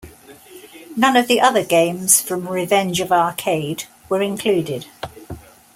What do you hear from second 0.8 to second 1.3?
None of